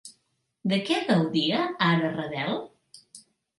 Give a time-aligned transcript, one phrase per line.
[0.73, 2.59] De què gaudia ara Ravel?